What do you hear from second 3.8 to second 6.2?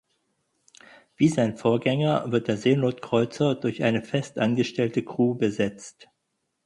eine fest angestellte Crew besetzt.